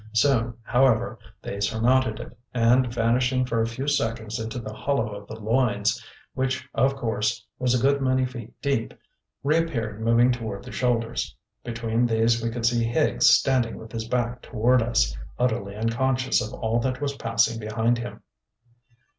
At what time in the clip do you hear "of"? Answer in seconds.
5.13-5.27, 6.73-6.95, 16.41-16.51